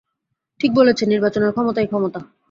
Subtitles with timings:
[0.59, 2.19] ঠিক বলেছেন– নির্বাচনের ক্ষমতাই ক্ষমতা।